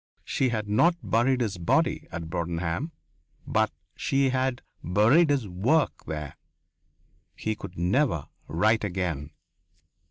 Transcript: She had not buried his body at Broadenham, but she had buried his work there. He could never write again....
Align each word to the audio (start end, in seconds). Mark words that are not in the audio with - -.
She 0.25 0.49
had 0.49 0.67
not 0.67 0.95
buried 1.03 1.41
his 1.41 1.59
body 1.59 2.07
at 2.11 2.23
Broadenham, 2.27 2.91
but 3.45 3.71
she 3.95 4.29
had 4.29 4.63
buried 4.83 5.29
his 5.29 5.47
work 5.47 6.05
there. 6.07 6.37
He 7.35 7.53
could 7.53 7.77
never 7.77 8.27
write 8.47 8.83
again.... 8.83 9.29